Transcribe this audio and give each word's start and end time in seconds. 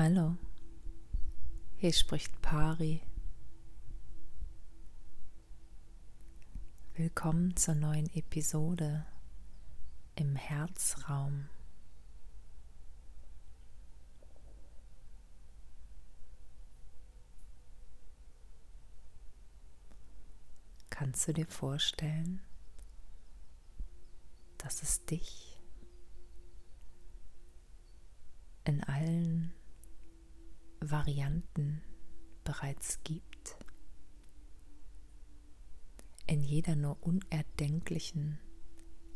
Hallo, 0.00 0.36
hier 1.76 1.92
spricht 1.92 2.40
Pari. 2.40 3.02
Willkommen 6.94 7.56
zur 7.56 7.74
neuen 7.74 8.08
Episode 8.14 9.04
im 10.14 10.36
Herzraum. 10.36 11.48
Kannst 20.90 21.26
du 21.26 21.32
dir 21.32 21.46
vorstellen, 21.46 22.40
dass 24.58 24.80
es 24.80 25.04
dich 25.06 25.58
in 28.62 28.84
allen 28.84 29.57
Varianten 30.90 31.82
bereits 32.44 33.02
gibt, 33.02 33.56
in 36.26 36.42
jeder 36.42 36.76
nur 36.76 37.02
unerdenklichen 37.02 38.38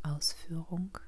Ausführung 0.03 0.99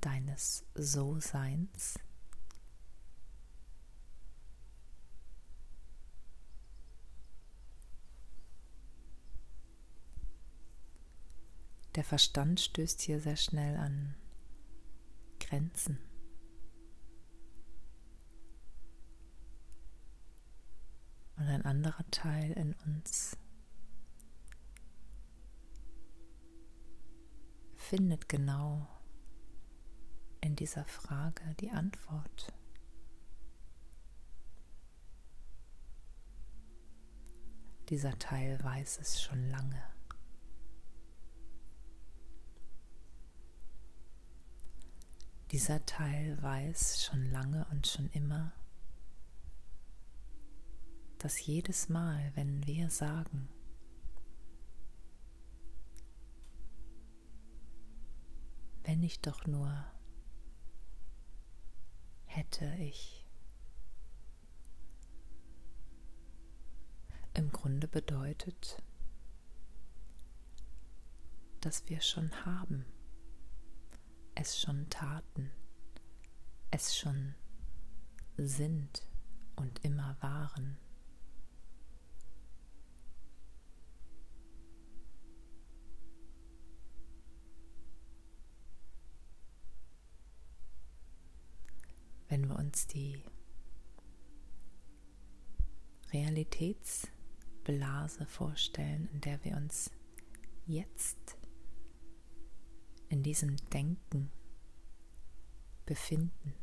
deines 0.00 0.64
So-Seins. 0.74 1.98
Der 11.94 12.04
Verstand 12.04 12.60
stößt 12.60 13.00
hier 13.00 13.20
sehr 13.20 13.36
schnell 13.36 13.76
an 13.76 14.14
Grenzen. 15.40 16.07
Und 21.48 21.54
ein 21.54 21.64
anderer 21.64 22.04
Teil 22.10 22.52
in 22.52 22.74
uns 22.84 23.34
findet 27.74 28.28
genau 28.28 28.86
in 30.42 30.56
dieser 30.56 30.84
Frage 30.84 31.42
die 31.58 31.70
Antwort. 31.70 32.52
Dieser 37.88 38.18
Teil 38.18 38.62
weiß 38.62 38.98
es 39.00 39.22
schon 39.22 39.48
lange. 39.48 39.82
Dieser 45.50 45.86
Teil 45.86 46.36
weiß 46.42 47.06
schon 47.06 47.24
lange 47.30 47.66
und 47.70 47.86
schon 47.86 48.10
immer, 48.10 48.52
dass 51.18 51.44
jedes 51.44 51.88
Mal, 51.88 52.30
wenn 52.34 52.66
wir 52.66 52.90
sagen, 52.90 53.48
wenn 58.84 59.02
ich 59.02 59.20
doch 59.20 59.46
nur 59.46 59.84
hätte 62.26 62.72
ich, 62.76 63.26
im 67.34 67.50
Grunde 67.50 67.88
bedeutet, 67.88 68.82
dass 71.60 71.88
wir 71.88 72.00
schon 72.00 72.44
haben, 72.44 72.84
es 74.34 74.60
schon 74.60 74.88
taten, 74.88 75.50
es 76.70 76.96
schon 76.96 77.34
sind 78.36 79.02
und 79.56 79.84
immer 79.84 80.16
waren. 80.20 80.78
Die 92.92 93.22
Realitätsblase 96.12 98.26
vorstellen, 98.26 99.08
in 99.12 99.20
der 99.20 99.44
wir 99.44 99.56
uns 99.56 99.90
jetzt 100.66 101.36
in 103.08 103.22
diesem 103.22 103.56
Denken 103.70 104.30
befinden. 105.86 106.54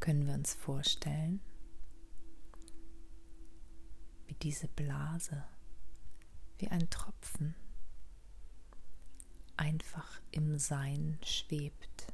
Können 0.00 0.26
wir 0.26 0.34
uns 0.34 0.54
vorstellen, 0.54 1.40
wie 4.26 4.34
diese 4.34 4.66
Blase, 4.68 5.44
wie 6.58 6.68
ein 6.68 6.88
Tropfen, 6.90 7.54
einfach 9.58 10.20
im 10.30 10.58
Sein 10.58 11.18
schwebt. 11.22 12.06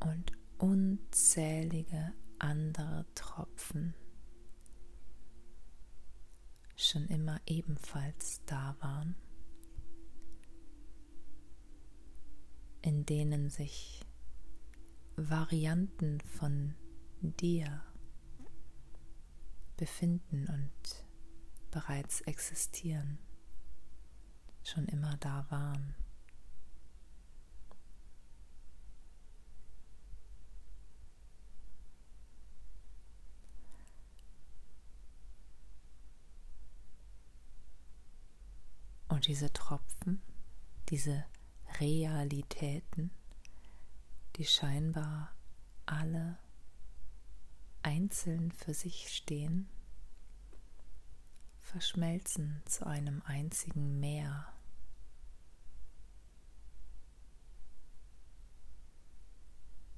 Und 0.00 0.32
unzählige 0.58 2.12
andere 2.38 3.06
Tropfen 3.14 3.94
schon 6.76 7.06
immer 7.06 7.40
ebenfalls 7.46 8.42
da 8.46 8.76
waren, 8.80 9.14
in 12.82 13.06
denen 13.06 13.48
sich 13.48 14.04
Varianten 15.16 16.20
von 16.20 16.74
dir 17.20 17.82
befinden 19.76 20.48
und 20.48 21.06
bereits 21.70 22.20
existieren 22.22 23.18
schon 24.74 24.86
immer 24.86 25.16
da 25.18 25.46
waren. 25.50 25.94
Und 39.08 39.28
diese 39.28 39.52
Tropfen, 39.52 40.20
diese 40.88 41.24
Realitäten, 41.78 43.10
die 44.36 44.44
scheinbar 44.44 45.30
alle 45.86 46.36
einzeln 47.82 48.50
für 48.50 48.74
sich 48.74 49.14
stehen, 49.14 49.68
verschmelzen 51.60 52.60
zu 52.66 52.86
einem 52.86 53.22
einzigen 53.24 54.00
Meer. 54.00 54.53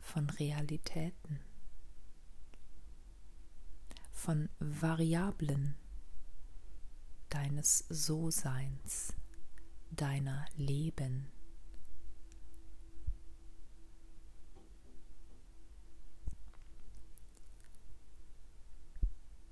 Von 0.06 0.30
Realitäten, 0.30 1.40
von 4.12 4.48
Variablen 4.60 5.74
deines 7.28 7.84
So-Seins, 7.88 9.14
deiner 9.90 10.46
Leben. 10.56 11.26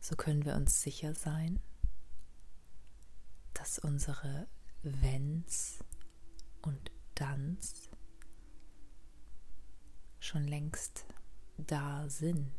So 0.00 0.14
können 0.14 0.44
wir 0.44 0.54
uns 0.54 0.80
sicher 0.82 1.14
sein, 1.14 1.60
dass 3.54 3.80
unsere 3.80 4.46
Wenns 4.82 5.80
und 6.62 6.92
Danns 7.16 7.88
schon 10.24 10.44
längst 10.44 11.04
da 11.58 12.08
sind 12.08 12.50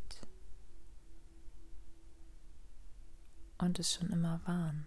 und 3.58 3.78
es 3.80 3.92
schon 3.92 4.10
immer 4.10 4.40
waren. 4.46 4.86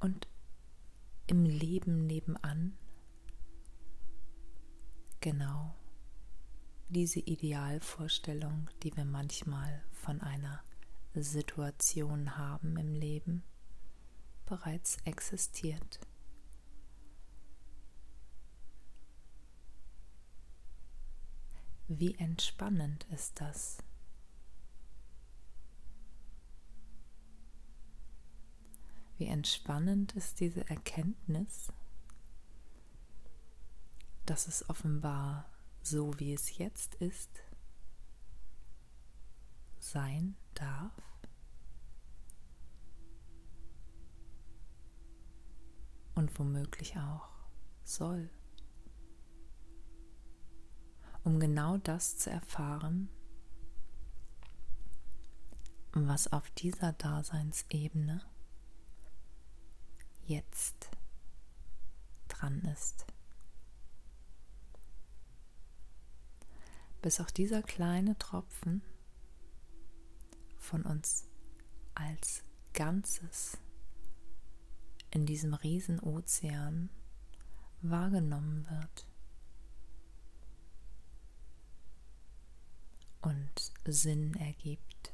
Und 0.00 0.26
im 1.26 1.44
Leben 1.44 2.06
nebenan 2.06 2.78
genau 5.20 5.74
diese 6.88 7.20
Idealvorstellung, 7.20 8.70
die 8.82 8.96
wir 8.96 9.04
manchmal 9.04 9.84
von 9.92 10.22
einer 10.22 10.64
Situation 11.14 12.38
haben 12.38 12.78
im 12.78 12.94
Leben, 12.94 13.44
bereits 14.50 14.96
existiert. 15.04 16.00
Wie 21.86 22.16
entspannend 22.16 23.04
ist 23.12 23.40
das? 23.40 23.78
Wie 29.18 29.26
entspannend 29.26 30.16
ist 30.16 30.40
diese 30.40 30.68
Erkenntnis, 30.68 31.68
dass 34.26 34.48
es 34.48 34.68
offenbar 34.68 35.48
so, 35.82 36.18
wie 36.18 36.34
es 36.34 36.58
jetzt 36.58 36.96
ist, 36.96 37.30
sein 39.78 40.34
darf? 40.54 41.09
Und 46.20 46.38
womöglich 46.38 46.98
auch 46.98 47.30
soll. 47.82 48.28
Um 51.24 51.40
genau 51.40 51.78
das 51.78 52.18
zu 52.18 52.28
erfahren, 52.28 53.08
was 55.94 56.30
auf 56.30 56.50
dieser 56.50 56.92
Daseinsebene 56.92 58.20
jetzt 60.26 60.90
dran 62.28 62.60
ist. 62.66 63.06
Bis 67.00 67.18
auch 67.18 67.30
dieser 67.30 67.62
kleine 67.62 68.18
Tropfen 68.18 68.82
von 70.58 70.82
uns 70.82 71.26
als 71.94 72.42
Ganzes 72.74 73.56
in 75.10 75.26
diesem 75.26 75.54
Riesenozean 75.54 76.90
wahrgenommen 77.82 78.66
wird 78.70 79.06
und 83.22 83.72
Sinn 83.86 84.34
ergibt. 84.34 85.12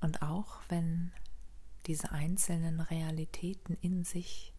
Und 0.00 0.20
auch 0.20 0.60
wenn 0.68 1.12
diese 1.86 2.12
einzelnen 2.12 2.80
Realitäten 2.80 3.78
in 3.80 4.04
sich 4.04 4.53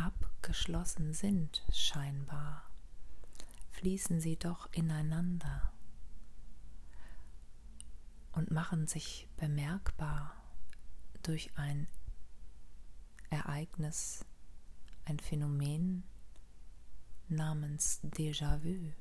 abgeschlossen 0.00 1.12
sind, 1.12 1.64
scheinbar, 1.72 2.64
fließen 3.72 4.20
sie 4.20 4.36
doch 4.36 4.72
ineinander 4.72 5.72
und 8.32 8.50
machen 8.50 8.86
sich 8.86 9.28
bemerkbar 9.36 10.34
durch 11.22 11.56
ein 11.56 11.86
Ereignis, 13.30 14.24
ein 15.04 15.18
Phänomen 15.18 16.04
namens 17.28 18.00
Déjà-vu. 18.02 18.92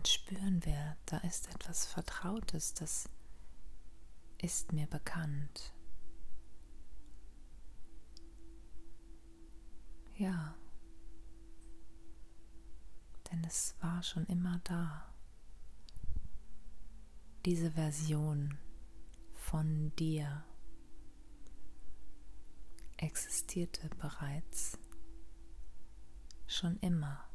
dann 0.00 0.04
spüren 0.04 0.64
wir, 0.64 0.96
da 1.06 1.18
ist 1.18 1.48
etwas 1.48 1.86
Vertrautes, 1.86 2.74
das 2.74 3.08
ist 4.38 4.72
mir 4.72 4.86
bekannt. 4.86 5.72
Ja, 10.20 10.54
denn 13.30 13.42
es 13.44 13.74
war 13.80 14.02
schon 14.02 14.26
immer 14.26 14.60
da. 14.64 15.10
Diese 17.46 17.70
Version 17.70 18.58
von 19.32 19.96
dir 19.96 20.44
existierte 22.98 23.88
bereits 23.96 24.78
schon 26.46 26.76
immer. 26.80 27.26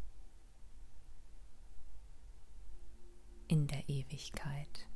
in 3.48 3.68
der 3.68 3.88
Ewigkeit. 3.90 4.88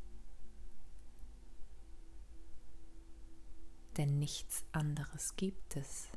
Denn 3.97 4.18
nichts 4.18 4.65
anderes 4.71 5.35
gibt 5.35 5.75
es, 5.75 6.09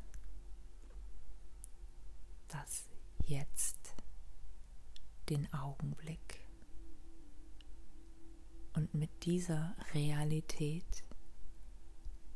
das 2.53 2.89
jetzt 3.25 3.95
den 5.29 5.53
Augenblick. 5.53 6.41
Und 8.75 8.95
mit 8.95 9.25
dieser 9.25 9.75
Realität, 9.95 11.05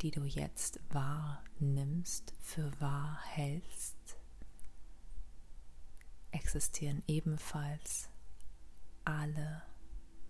die 0.01 0.11
du 0.11 0.25
jetzt 0.25 0.81
wahrnimmst, 0.91 2.35
für 2.41 2.71
wahr 2.81 3.21
hältst, 3.25 4.19
existieren 6.31 7.03
ebenfalls 7.07 8.11
alle 9.05 9.63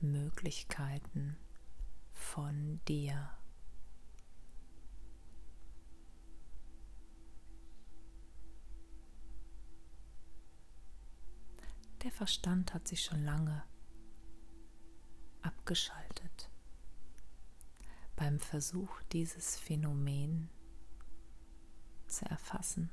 Möglichkeiten 0.00 1.36
von 2.12 2.80
dir. 2.86 3.30
Verstand 12.16 12.72
hat 12.72 12.88
sich 12.88 13.04
schon 13.04 13.22
lange 13.26 13.62
abgeschaltet 15.42 16.48
beim 18.16 18.40
Versuch, 18.40 19.02
dieses 19.12 19.58
Phänomen 19.58 20.48
zu 22.06 22.24
erfassen. 22.24 22.90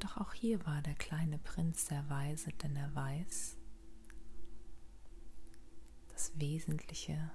Doch 0.00 0.18
auch 0.18 0.34
hier 0.34 0.66
war 0.66 0.82
der 0.82 0.96
kleine 0.96 1.38
Prinz 1.38 1.86
sehr 1.86 2.06
weise, 2.10 2.52
denn 2.52 2.76
er 2.76 2.94
weiß, 2.94 3.56
das 6.08 6.38
Wesentliche 6.38 7.30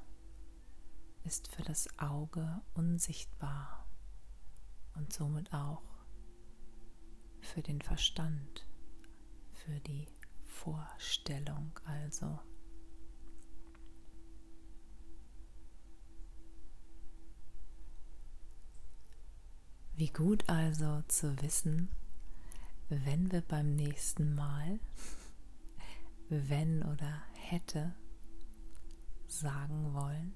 ist 1.24 1.48
für 1.48 1.63
das 1.63 1.88
Auge 1.98 2.62
unsichtbar 2.75 3.85
und 4.95 5.13
somit 5.13 5.53
auch 5.53 5.83
für 7.41 7.61
den 7.61 7.81
Verstand, 7.81 8.65
für 9.53 9.79
die 9.81 10.07
Vorstellung 10.43 11.71
also. 11.85 12.39
Wie 19.97 20.09
gut 20.09 20.49
also 20.49 21.03
zu 21.07 21.41
wissen, 21.41 21.89
wenn 22.89 23.31
wir 23.31 23.41
beim 23.41 23.75
nächsten 23.75 24.35
Mal, 24.35 24.79
wenn 26.29 26.83
oder 26.83 27.23
hätte 27.33 27.95
sagen 29.27 29.93
wollen, 29.93 30.33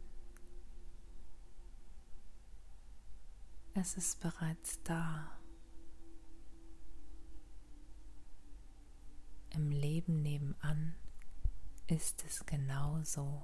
es 3.80 3.96
ist 3.96 4.20
bereits 4.20 4.84
da. 4.84 5.32
Im 9.52 9.72
Leben 9.72 10.22
nebenan 10.22 10.96
ist 11.88 12.24
es 12.26 12.46
genauso. 12.46 13.42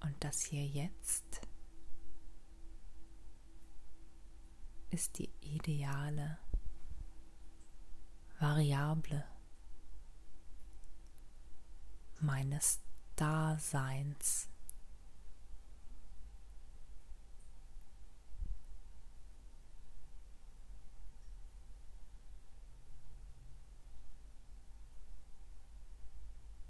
Und 0.00 0.24
das 0.24 0.42
hier 0.42 0.66
jetzt 0.66 1.40
ist 4.90 5.18
die 5.18 5.30
ideale 5.40 6.38
Variable 8.40 9.24
meines 12.18 12.80
Daseins. 13.14 14.49